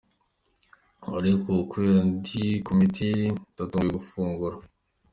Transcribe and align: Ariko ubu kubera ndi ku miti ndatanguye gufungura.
Ariko 1.17 1.45
ubu 1.49 1.63
kubera 1.71 2.01
ndi 2.09 2.43
ku 2.65 2.71
miti 2.79 3.09
ndatanguye 3.51 3.93
gufungura. 3.97 4.55